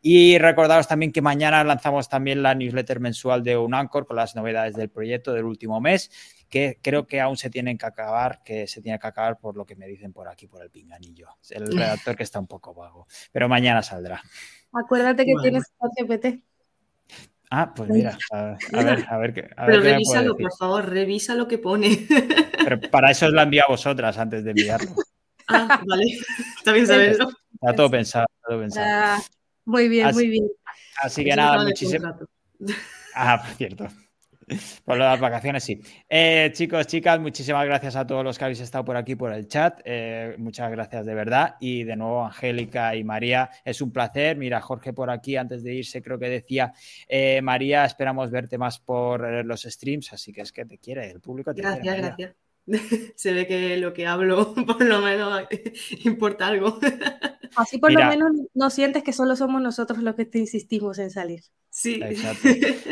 [0.00, 4.74] Y recordaros también que mañana lanzamos también la newsletter mensual de Unancor con las novedades
[4.74, 6.10] del proyecto del último mes
[6.48, 9.66] que creo que aún se tienen que acabar, que se tiene que acabar por lo
[9.66, 11.30] que me dicen por aquí, por el pinganillo.
[11.50, 14.22] El redactor que está un poco vago, pero mañana saldrá.
[14.72, 15.64] Acuérdate que tienes
[15.98, 16.44] GPT.
[17.56, 19.48] Ah, pues mira, a, ver, a ver qué.
[19.64, 22.04] Pero revísalo, por favor, revisa lo que pone.
[22.64, 24.90] Pero para eso os la envío a vosotras antes de enviarlo.
[25.46, 26.04] Ah, vale.
[26.56, 27.28] Está bien saberlo.
[27.52, 28.86] Está todo pensado, todo pensado.
[28.88, 29.22] Ah,
[29.66, 30.48] muy bien, muy bien.
[31.02, 32.14] Así que nada, muchísimas.
[33.14, 33.88] Ah, por cierto.
[34.84, 35.80] Por las vacaciones, sí.
[36.08, 39.48] Eh, chicos, chicas, muchísimas gracias a todos los que habéis estado por aquí por el
[39.48, 39.80] chat.
[39.84, 41.56] Eh, muchas gracias de verdad.
[41.60, 44.36] Y de nuevo, Angélica y María, es un placer.
[44.36, 46.72] Mira, Jorge por aquí, antes de irse, creo que decía,
[47.08, 51.20] eh, María, esperamos verte más por los streams, así que es que te quiere, el
[51.20, 51.98] público te gracias, quiere.
[51.98, 52.43] Gracias, gracias.
[53.16, 55.44] Se ve que lo que hablo, por lo menos,
[56.04, 56.78] importa algo.
[57.56, 61.10] Así por lo menos no sientes que solo somos nosotros los que te insistimos en
[61.10, 61.42] salir.
[61.70, 62.00] Sí.
[62.02, 62.48] Exacto.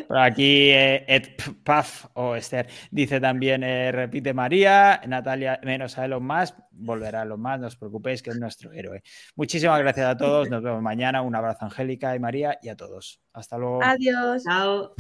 [0.09, 6.05] Por aquí eh, Ed Puff o Esther dice también, eh, repite María, Natalia menos a
[6.05, 9.03] Elon Musk, volverá a Elon Musk, no os preocupéis que es nuestro héroe.
[9.37, 13.21] Muchísimas gracias a todos, nos vemos mañana, un abrazo Angélica y María y a todos.
[13.33, 13.85] Hasta luego.
[13.85, 14.43] Adiós.
[14.43, 14.95] Chao.